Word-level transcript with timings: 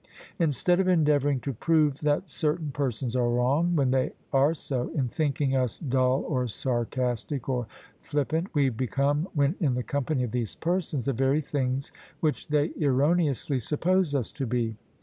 Instead 0.39 0.79
of 0.79 0.87
endeavouring 0.87 1.39
to 1.39 1.53
prove 1.53 1.99
that 1.99 2.27
certain 2.27 2.71
persons 2.71 3.15
are 3.15 3.29
wrong— 3.29 3.73
^when 3.75 3.91
they 3.91 4.11
are 4.33 4.55
so— 4.55 4.89
in 4.95 5.07
thinking 5.07 5.55
us 5.55 5.77
dull 5.77 6.25
or 6.27 6.47
sarcastic 6.47 7.47
or 7.47 7.67
flippant, 7.99 8.47
we 8.55 8.67
become, 8.69 9.27
when 9.35 9.53
in 9.59 9.75
the 9.75 9.83
company 9.83 10.23
of 10.23 10.31
these 10.31 10.55
persons, 10.55 11.05
the 11.05 11.13
very 11.13 11.39
things 11.39 11.91
which 12.19 12.47
they 12.47 12.69
errone 12.69 13.29
ously 13.29 13.59
suppose 13.59 14.15
us 14.15 14.31
to 14.31 14.47
be. 14.47 14.75